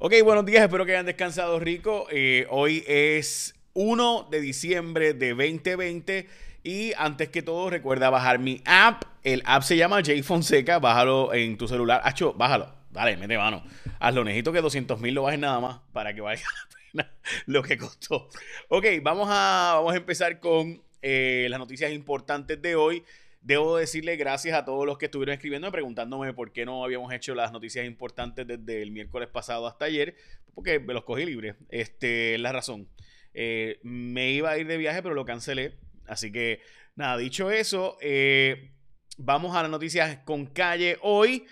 [0.00, 2.06] Ok, buenos días, espero que hayan descansado rico.
[2.12, 6.28] Eh, hoy es 1 de diciembre de 2020
[6.62, 9.02] y antes que todo recuerda bajar mi app.
[9.24, 12.00] El app se llama J Fonseca, bájalo en tu celular.
[12.04, 13.64] Hacho, bájalo, dale, mete mano.
[13.98, 16.42] Hazlo, necesito que 200 mil lo bajes nada más para que valga
[16.92, 18.28] la pena lo que costó.
[18.68, 23.02] Ok, vamos a, vamos a empezar con eh, las noticias importantes de hoy.
[23.40, 27.34] Debo decirle gracias a todos los que estuvieron escribiendo preguntándome por qué no habíamos hecho
[27.34, 30.16] las noticias importantes desde el miércoles pasado hasta ayer,
[30.54, 31.54] porque me los cogí libre.
[31.68, 32.88] Este es la razón.
[33.34, 35.78] Eh, me iba a ir de viaje, pero lo cancelé.
[36.06, 36.60] Así que,
[36.96, 38.72] nada, dicho eso, eh,
[39.16, 41.46] vamos a las noticias con calle hoy.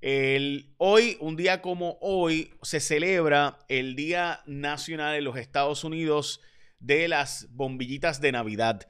[0.00, 6.40] El, hoy, un día como hoy, se celebra el Día Nacional en los Estados Unidos
[6.78, 8.88] de las bombillitas de Navidad.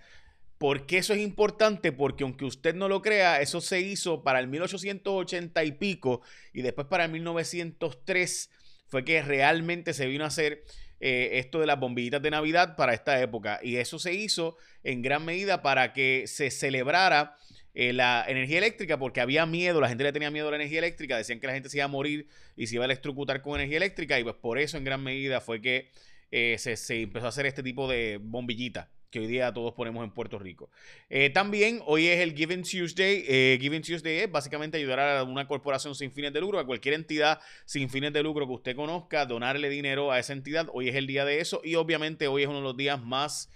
[0.63, 1.91] ¿Por qué eso es importante?
[1.91, 6.63] Porque aunque usted no lo crea, eso se hizo para el 1880 y pico y
[6.63, 8.49] después para el 1903
[8.87, 10.63] fue que realmente se vino a hacer
[11.01, 13.59] eh, esto de las bombillitas de Navidad para esta época.
[13.61, 17.35] Y eso se hizo en gran medida para que se celebrara
[17.75, 20.79] eh, la energía eléctrica porque había miedo, la gente le tenía miedo a la energía
[20.79, 23.57] eléctrica, decían que la gente se iba a morir y se iba a electrocutar con
[23.57, 25.91] energía eléctrica y pues por eso en gran medida fue que
[26.31, 30.03] eh, se, se empezó a hacer este tipo de bombillita que hoy día todos ponemos
[30.03, 30.71] en Puerto Rico.
[31.11, 33.25] Eh, también hoy es el Giving Tuesday.
[33.29, 36.95] Eh, Giving Tuesday es básicamente ayudar a una corporación sin fines de lucro, a cualquier
[36.95, 40.67] entidad sin fines de lucro que usted conozca, donarle dinero a esa entidad.
[40.73, 43.51] Hoy es el día de eso y obviamente hoy es uno de los días más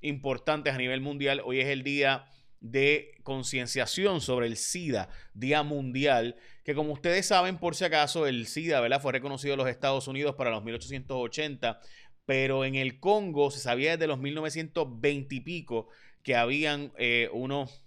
[0.00, 1.42] importantes a nivel mundial.
[1.44, 2.24] Hoy es el día
[2.62, 8.46] de concienciación sobre el SIDA, Día Mundial, que como ustedes saben, por si acaso, el
[8.46, 9.02] SIDA ¿verdad?
[9.02, 11.80] fue reconocido en los Estados Unidos para los 1880
[12.26, 15.88] pero en el Congo se sabía desde los 1920 y pico
[16.22, 17.84] que habían eh, unos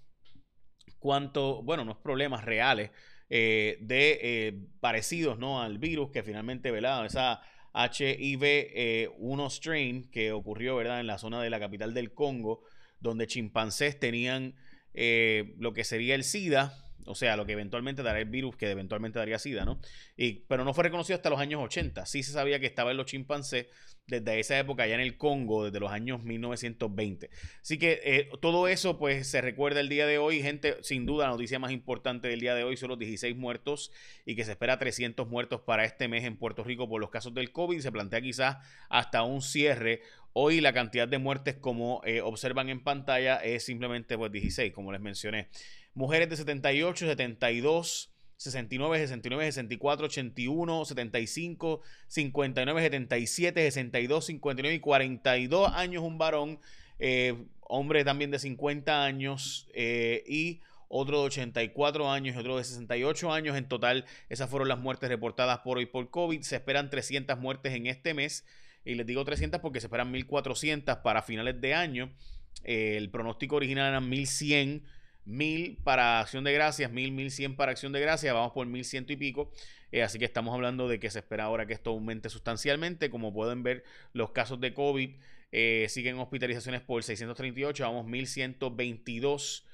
[0.99, 2.91] cuantos, bueno, unos problemas reales
[3.29, 5.61] eh, de eh, parecidos ¿no?
[5.61, 7.05] al virus que finalmente, ¿verdad?
[7.05, 7.41] Esa
[7.73, 10.99] HIV-1 strain que ocurrió, ¿verdad?
[10.99, 12.63] En la zona de la capital del Congo,
[12.99, 14.55] donde chimpancés tenían
[15.57, 19.19] lo que sería el SIDA, o sea, lo que eventualmente dará el virus que eventualmente
[19.19, 19.79] daría SIDA, ¿no?
[20.17, 22.05] Y, pero no fue reconocido hasta los años 80.
[22.05, 23.67] Sí se sabía que estaba en los chimpancés
[24.07, 27.29] desde esa época, allá en el Congo, desde los años 1920.
[27.61, 30.41] Así que eh, todo eso, pues, se recuerda el día de hoy.
[30.41, 33.91] Gente, sin duda, la noticia más importante del día de hoy son los 16 muertos
[34.25, 37.33] y que se espera 300 muertos para este mes en Puerto Rico por los casos
[37.33, 37.79] del COVID.
[37.79, 38.57] Se plantea quizás
[38.89, 40.01] hasta un cierre
[40.37, 44.91] Hoy la cantidad de muertes, como eh, observan en pantalla, es simplemente pues, 16, como
[44.91, 45.47] les mencioné.
[45.95, 55.71] Mujeres de 78, 72, 69, 69, 64, 81, 75, 59, 77, 62, 59 y 42
[55.73, 56.59] años un varón,
[56.99, 62.63] eh, hombre también de 50 años eh, y otro de 84 años y otro de
[62.63, 63.57] 68 años.
[63.57, 66.41] En total, esas fueron las muertes reportadas por hoy por COVID.
[66.41, 68.45] Se esperan 300 muertes en este mes.
[68.83, 72.11] Y les digo 300 porque se esperan 1400 para finales de año.
[72.63, 74.83] Eh, el pronóstico original era 1100,
[75.25, 78.33] 1000 para acción de gracias, 1000, 1100 para acción de gracias.
[78.33, 79.51] Vamos por 1100 y pico.
[79.91, 83.09] Eh, así que estamos hablando de que se espera ahora que esto aumente sustancialmente.
[83.09, 85.11] Como pueden ver, los casos de COVID
[85.51, 87.83] eh, siguen hospitalizaciones por 638.
[87.83, 89.65] Vamos 1122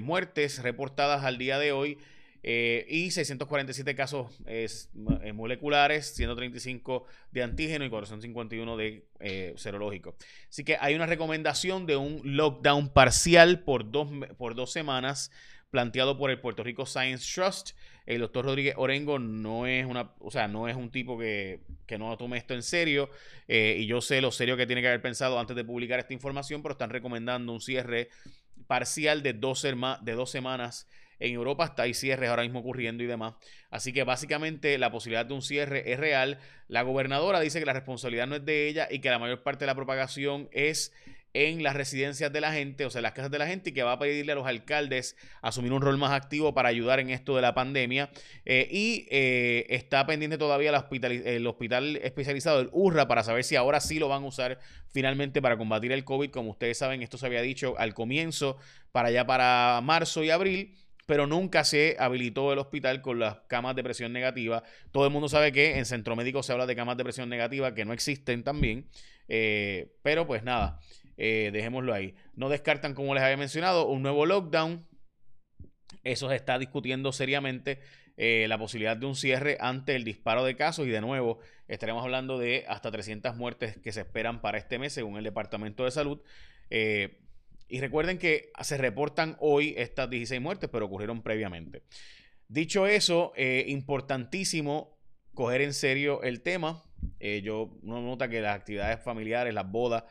[0.00, 1.98] muertes reportadas al día de hoy.
[2.46, 4.68] Eh, y 647 casos eh,
[5.32, 10.14] moleculares, 135 de antígeno y 451 de eh, serológico.
[10.50, 15.30] Así que hay una recomendación de un lockdown parcial por dos, por dos semanas
[15.70, 17.70] planteado por el Puerto Rico Science Trust.
[18.04, 21.96] El doctor Rodríguez Orengo no es una, o sea, no es un tipo que, que
[21.96, 23.08] no tome esto en serio.
[23.48, 26.62] y yo sé lo serio que tiene que haber pensado antes de publicar esta información,
[26.62, 28.10] pero están recomendando un cierre
[28.66, 30.86] parcial de dos, de dos semanas
[31.24, 33.34] en Europa está hay cierres ahora mismo ocurriendo y demás.
[33.70, 36.38] Así que básicamente la posibilidad de un cierre es real.
[36.68, 39.60] La gobernadora dice que la responsabilidad no es de ella y que la mayor parte
[39.60, 40.92] de la propagación es
[41.34, 43.72] en las residencias de la gente, o sea, en las casas de la gente, y
[43.72, 47.10] que va a pedirle a los alcaldes asumir un rol más activo para ayudar en
[47.10, 48.10] esto de la pandemia.
[48.44, 53.42] Eh, y eh, está pendiente todavía el hospital, el hospital especializado, el URRA, para saber
[53.42, 54.60] si ahora sí lo van a usar
[54.92, 56.30] finalmente para combatir el COVID.
[56.30, 58.56] Como ustedes saben, esto se había dicho al comienzo,
[58.92, 63.76] para allá para marzo y abril pero nunca se habilitó el hospital con las camas
[63.76, 64.62] de presión negativa.
[64.90, 67.74] Todo el mundo sabe que en centro médico se habla de camas de presión negativa
[67.74, 68.88] que no existen también,
[69.28, 70.80] eh, pero pues nada,
[71.16, 72.14] eh, dejémoslo ahí.
[72.34, 74.86] No descartan, como les había mencionado, un nuevo lockdown.
[76.02, 77.80] Eso se está discutiendo seriamente.
[78.16, 82.04] Eh, la posibilidad de un cierre ante el disparo de casos y de nuevo estaremos
[82.04, 85.90] hablando de hasta 300 muertes que se esperan para este mes según el Departamento de
[85.90, 86.20] Salud.
[87.68, 91.82] Y recuerden que se reportan hoy estas 16 muertes, pero ocurrieron previamente.
[92.48, 94.94] Dicho eso, eh, importantísimo
[95.34, 96.82] coger en serio el tema.
[97.20, 100.04] Eh, yo uno nota que las actividades familiares, las bodas,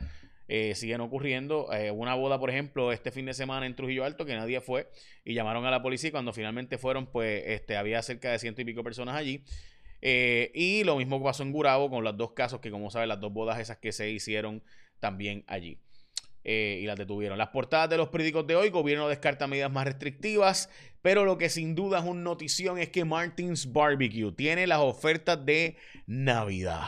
[0.46, 1.72] eh, siguen ocurriendo.
[1.72, 4.88] Eh, una boda, por ejemplo, este fin de semana en Trujillo Alto, que nadie fue,
[5.24, 8.60] y llamaron a la policía y cuando finalmente fueron, pues este, había cerca de ciento
[8.60, 9.42] y pico personas allí.
[10.02, 13.32] y lo mismo pasó en Gurabo con los dos casos que, como saben, las dos
[13.32, 14.62] bodas esas que se hicieron
[15.00, 15.78] también allí.
[16.44, 17.38] Y las detuvieron.
[17.38, 20.68] Las portadas de los periódicos de hoy, gobierno descarta medidas más restrictivas,
[21.02, 25.44] pero lo que sin duda es una notición es que Martins Barbecue tiene las ofertas
[25.44, 25.76] de
[26.06, 26.86] Navidad.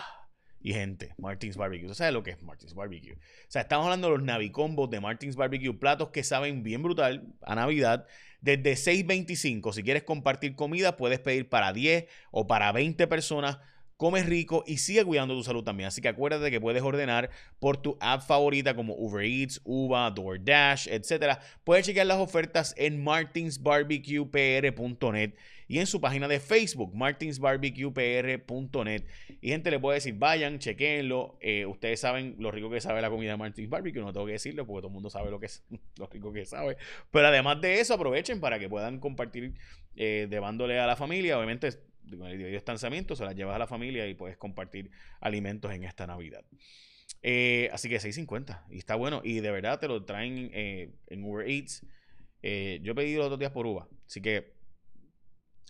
[0.67, 1.87] Y gente, Martins Barbecue.
[1.87, 3.13] ¿Usted sabe lo que es Martins Barbecue?
[3.13, 7.35] O sea, estamos hablando de los Navicombos de Martins Barbecue, platos que saben bien brutal
[7.43, 8.07] a Navidad.
[8.41, 13.59] Desde 6.25, si quieres compartir comida, puedes pedir para 10 o para 20 personas
[13.97, 15.89] come rico y sigue cuidando tu salud también.
[15.89, 17.29] Así que acuérdate que puedes ordenar
[17.59, 21.39] por tu app favorita como Uber Eats, Uva, DoorDash, etc.
[21.65, 25.35] Puedes chequear las ofertas en martinsbarbecuepr.net
[25.69, 29.03] y en su página de Facebook, martinsbarbecuepr.net.
[29.41, 31.37] Y gente le puede decir, vayan, chequenlo.
[31.41, 34.33] Eh, ustedes saben lo rico que sabe la comida de Martins Barbecue, no tengo que
[34.33, 35.65] decirlo porque todo el mundo sabe lo que es,
[35.99, 36.77] lo rico que sabe.
[37.11, 39.55] Pero además de eso, aprovechen para que puedan compartir
[39.97, 41.37] eh, a la familia.
[41.37, 41.69] Obviamente
[42.11, 46.45] el distanciamiento, se las llevas a la familia y puedes compartir alimentos en esta Navidad.
[47.23, 51.25] Eh, así que 6.50 y está bueno y de verdad te lo traen eh, en
[51.25, 51.85] Uber Eats.
[52.43, 54.55] Eh, yo pedido los otros días por uva, así que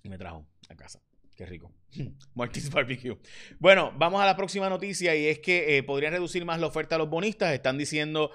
[0.05, 1.01] me trajo a casa.
[1.35, 1.73] Qué rico.
[2.35, 3.19] Martins Barbecue.
[3.59, 6.99] Bueno, vamos a la próxima noticia y es que podrían reducir más la oferta a
[6.99, 7.53] los bonistas.
[7.53, 8.31] Están diciendo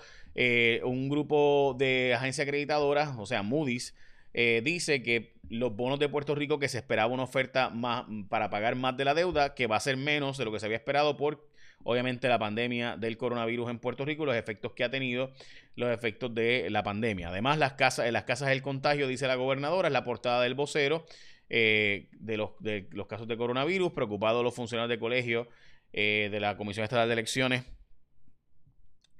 [0.83, 3.95] un grupo de agencias acreditadoras, o sea, Moody's,
[4.33, 8.75] dice que los bonos de Puerto Rico que se esperaba una oferta más para pagar
[8.75, 11.17] más de la deuda, que va a ser menos de lo que se había esperado
[11.17, 11.45] por
[11.83, 15.31] obviamente la pandemia del coronavirus en Puerto Rico y los efectos que ha tenido
[15.75, 17.29] los efectos de la pandemia.
[17.29, 20.53] Además, las casas, en las casas del contagio, dice la gobernadora, es la portada del
[20.53, 21.05] vocero
[21.49, 25.47] eh, de, los, de los casos de coronavirus, preocupados los funcionarios de colegio
[25.93, 27.63] eh, de la Comisión Estatal de Elecciones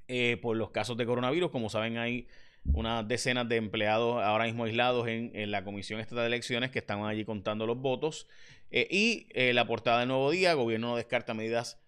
[0.07, 1.51] eh, por los casos de coronavirus.
[1.51, 2.27] Como saben, hay
[2.65, 7.03] unas decenas de empleados ahora mismo aislados en, la Comisión Estatal de Elecciones que están
[7.03, 8.27] allí contando los votos.
[8.69, 11.79] Eh, y eh, la portada del Nuevo Día, gobierno no descarta medidas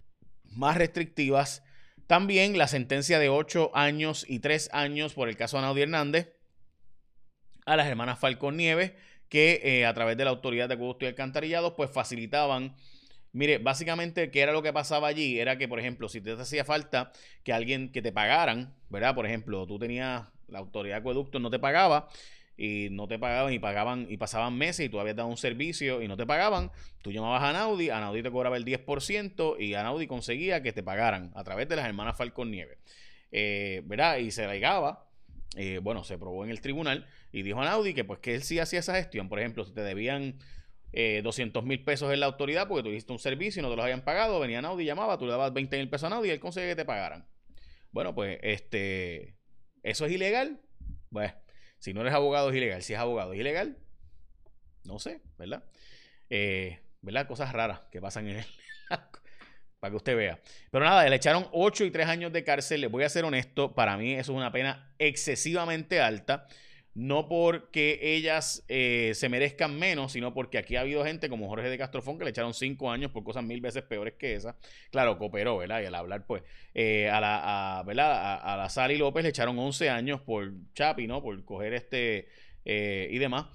[0.45, 1.63] más restrictivas.
[2.07, 6.33] También la sentencia de 8 años y 3 años por el caso de Anaudi Hernández
[7.65, 8.91] a las hermanas Falcón Nieves,
[9.29, 12.75] que eh, a través de la Autoridad de Acueducto y Alcantarillados, pues facilitaban
[13.33, 15.39] Mire, básicamente, ¿qué era lo que pasaba allí?
[15.39, 17.11] Era que, por ejemplo, si te hacía falta
[17.43, 19.15] que alguien que te pagaran, ¿verdad?
[19.15, 22.07] Por ejemplo, tú tenías la autoridad de acueducto no te pagaba
[22.55, 26.01] y no te pagaban y pagaban y pasaban meses y tú habías dado un servicio
[26.01, 26.71] y no te pagaban,
[27.01, 30.71] tú llamabas a Naudi, a Naudi te cobraba el 10% y a Naudi conseguía que
[30.71, 32.77] te pagaran a través de las hermanas Falcón Nieve.
[33.31, 34.17] Eh, ¿Verdad?
[34.17, 35.07] Y se alegaba,
[35.55, 38.43] eh, bueno, se probó en el tribunal y dijo a Naudi que pues que él
[38.43, 39.27] sí hacía esa gestión.
[39.27, 40.35] Por ejemplo, si te debían
[40.93, 43.83] 200 eh, mil pesos en la autoridad porque tuviste un servicio y no te los
[43.83, 46.39] habían pagado, venía Naudi, llamaba, tú le dabas 20 mil pesos a Naudi y él
[46.39, 47.27] conseguía que te pagaran.
[47.91, 49.35] Bueno, pues este
[49.83, 50.61] ¿Eso es ilegal?
[51.09, 51.33] Bueno,
[51.77, 52.81] si no eres abogado es ilegal.
[52.81, 53.77] Si es abogado es ilegal,
[54.85, 55.63] no sé, ¿verdad?
[56.29, 57.27] Eh, ¿Verdad?
[57.27, 58.45] Cosas raras que pasan en él.
[59.79, 60.39] para que usted vea.
[60.71, 62.79] Pero nada, le echaron 8 y 3 años de cárcel.
[62.79, 66.47] Les voy a ser honesto, para mí eso es una pena excesivamente alta
[66.95, 71.69] no porque ellas eh, se merezcan menos, sino porque aquí ha habido gente como Jorge
[71.69, 74.55] de Castrofón que le echaron cinco años por cosas mil veces peores que esa.
[74.91, 75.81] Claro, cooperó, ¿verdad?
[75.81, 76.43] Y al hablar, pues,
[76.75, 78.39] eh, a, la, ¿verdad?
[78.43, 81.23] A, la Sally López le echaron 11 años por Chapi, ¿no?
[81.23, 82.27] Por coger este
[82.65, 83.47] eh, y demás.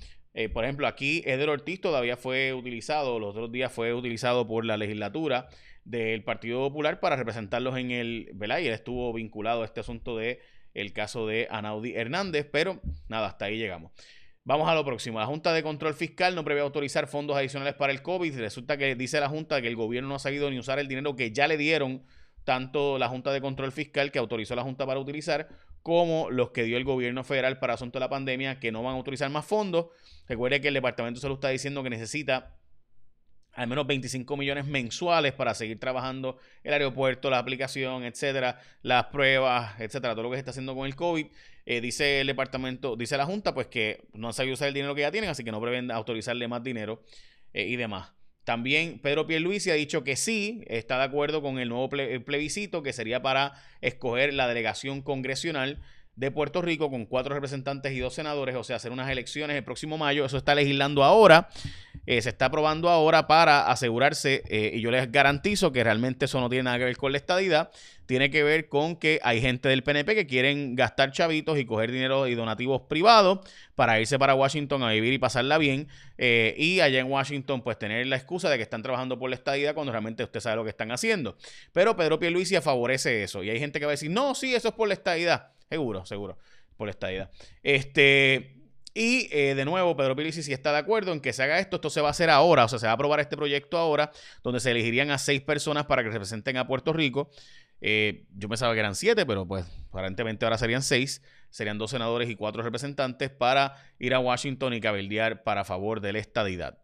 [0.53, 4.77] por ejemplo, aquí Eder Ortiz todavía fue utilizado, los otros días fue utilizado por la
[4.77, 5.49] legislatura
[5.85, 8.59] del Partido Popular para representarlos en el, ¿verdad?
[8.59, 10.41] Y él estuvo vinculado a este asunto de
[10.81, 13.93] el caso de Anaudi Hernández, pero nada, hasta ahí llegamos.
[14.45, 15.19] Vamos a lo próximo.
[15.19, 18.39] La Junta de Control Fiscal no prevé autorizar fondos adicionales para el COVID.
[18.39, 21.15] Resulta que dice la Junta que el gobierno no ha sabido ni usar el dinero
[21.17, 22.03] que ya le dieron
[22.45, 25.49] tanto la Junta de Control Fiscal que autorizó la Junta para utilizar,
[25.83, 28.95] como los que dio el gobierno federal para asunto de la pandemia, que no van
[28.95, 29.89] a utilizar más fondos.
[30.27, 32.58] Recuerde que el Departamento de Salud está diciendo que necesita
[33.59, 39.81] al menos 25 millones mensuales para seguir trabajando el aeropuerto, la aplicación, etcétera, las pruebas,
[39.81, 41.27] etcétera, todo lo que se está haciendo con el COVID.
[41.67, 44.95] Eh, dice el departamento, dice la Junta, pues que no han sabido usar el dinero
[44.95, 47.03] que ya tienen, así que no prevén autorizarle más dinero
[47.53, 48.13] eh, y demás.
[48.45, 52.93] También Pedro Pierluisi ha dicho que sí, está de acuerdo con el nuevo plebiscito que
[52.93, 55.83] sería para escoger la delegación congresional
[56.19, 59.63] de Puerto Rico con cuatro representantes y dos senadores, o sea, hacer unas elecciones el
[59.63, 60.25] próximo mayo.
[60.25, 61.49] Eso está legislando ahora,
[62.07, 66.41] eh, se está aprobando ahora para asegurarse, eh, y yo les garantizo que realmente eso
[66.41, 67.71] no tiene nada que ver con la estadidad,
[68.07, 71.93] tiene que ver con que hay gente del PNP que quieren gastar chavitos y coger
[71.93, 73.39] dinero y donativos privados
[73.77, 75.87] para irse para Washington a vivir y pasarla bien.
[76.17, 79.37] Eh, y allá en Washington, pues tener la excusa de que están trabajando por la
[79.37, 81.37] estadía cuando realmente usted sabe lo que están haciendo.
[81.73, 83.45] Pero Pedro Pierluisi favorece eso.
[83.45, 85.53] Y hay gente que va a decir, no, sí, eso es por la estadidad.
[85.69, 86.39] Seguro, seguro,
[86.77, 87.31] por la estadidad.
[87.63, 88.59] Este,
[88.95, 91.77] y eh, de nuevo, Pedro Pilici sí está de acuerdo en que se haga esto.
[91.77, 94.11] Esto se va a hacer ahora, o sea, se va a aprobar este proyecto ahora,
[94.43, 97.31] donde se elegirían a seis personas para que representen a Puerto Rico.
[97.81, 101.23] Eh, yo pensaba que eran siete, pero pues aparentemente ahora serían seis.
[101.51, 106.13] Serían dos senadores y cuatro representantes para ir a Washington y cabildear para favor de
[106.13, 106.79] la estadidad.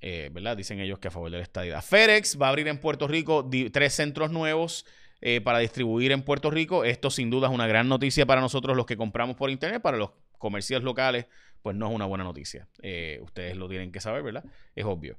[0.00, 0.56] Eh, ¿Verdad?
[0.56, 1.82] Dicen ellos que a favor de la estadidad.
[1.82, 4.84] FedEx va a abrir en Puerto Rico tres centros nuevos
[5.24, 6.84] eh, para distribuir en Puerto Rico.
[6.84, 9.96] Esto sin duda es una gran noticia para nosotros los que compramos por internet, para
[9.96, 11.26] los comercios locales,
[11.62, 12.66] pues no es una buena noticia.
[12.82, 14.44] Eh, ustedes lo tienen que saber, ¿verdad?
[14.74, 15.16] Es obvio.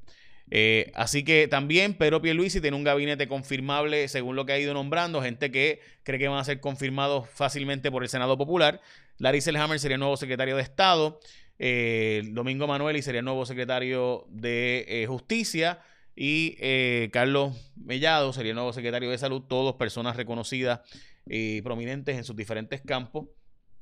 [0.52, 4.74] Eh, así que también Pedro Pierluisi tiene un gabinete confirmable según lo que ha ido
[4.74, 8.82] nombrando, gente que cree que van a ser confirmados fácilmente por el Senado Popular.
[9.20, 11.22] Larry Selhammer sería el nuevo secretario de Estado.
[11.58, 15.80] Domingo Manuel sería el nuevo secretario de Justicia
[16.16, 20.82] y eh, Carlos Mellado sería el nuevo secretario de salud, todos personas reconocidas
[21.26, 23.28] y prominentes en sus diferentes campos.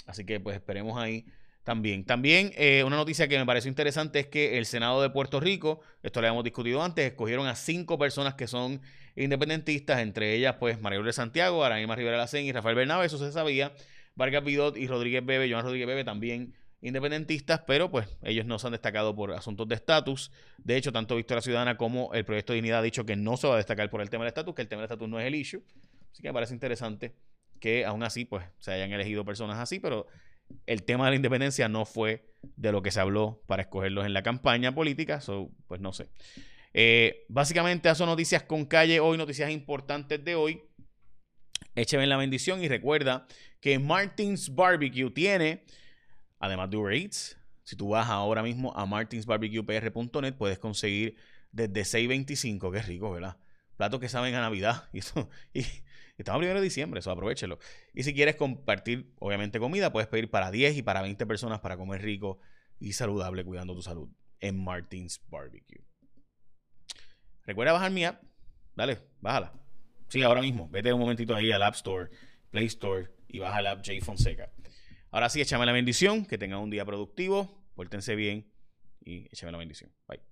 [0.06, 1.26] Así que pues esperemos ahí
[1.64, 2.06] también.
[2.06, 5.82] También eh, una noticia que me pareció interesante es que el Senado de Puerto Rico,
[6.04, 8.82] esto lo habíamos discutido antes, escogieron a cinco personas que son
[9.16, 13.32] independentistas, entre ellas pues María de Santiago, Araíma Rivera Lacén y Rafael Bernabe, eso se
[13.32, 13.74] sabía.
[14.16, 18.68] Vargas Pidot y Rodríguez Bebe, Joan Rodríguez Bebe también independentistas, pero pues ellos no se
[18.68, 20.32] han destacado por asuntos de estatus.
[20.58, 23.48] De hecho, tanto Victoria Ciudadana como el Proyecto de Dignidad ha dicho que no se
[23.48, 25.28] va a destacar por el tema del estatus, que el tema del estatus no es
[25.28, 25.64] el issue.
[26.12, 27.16] Así que me parece interesante
[27.60, 30.08] que aún así pues se hayan elegido personas así, pero
[30.66, 34.14] el tema de la independencia no fue de lo que se habló para escogerlos en
[34.14, 36.10] la campaña política, so, pues no sé.
[36.74, 40.62] Eh, básicamente, eso noticias con calle hoy, noticias importantes de hoy.
[41.76, 43.28] Écheme la bendición y recuerda
[43.60, 45.64] que Martins Barbecue tiene
[46.42, 51.16] Además de Uber Eats, si tú vas ahora mismo a martinsbarbecuepr.net, puedes conseguir
[51.52, 53.38] desde 6.25, qué rico, ¿verdad?
[53.78, 54.90] Platos que saben a Navidad.
[54.94, 55.30] Y, eso,
[56.18, 57.60] estamos a 1 de diciembre, eso aprovechelo.
[57.94, 61.78] Y si quieres compartir, obviamente, comida, puedes pedir para 10 y para 20 personas para
[61.78, 62.40] comer rico
[62.80, 65.86] y saludable, cuidando tu salud en Martins Barbecue.
[67.46, 68.24] Recuerda bajar mi app.
[68.76, 69.54] Dale, bájala.
[70.08, 70.68] Sí, ahora mismo.
[70.70, 72.10] Vete un momentito ahí al App Store,
[72.50, 74.52] Play Store y baja la app J Fonseca.
[75.12, 78.52] Ahora sí, échame la bendición, que tengan un día productivo, pórtense bien
[79.04, 79.92] y échame la bendición.
[80.08, 80.31] Bye.